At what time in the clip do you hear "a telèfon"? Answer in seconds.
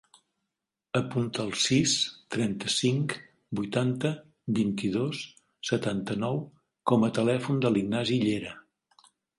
7.11-7.65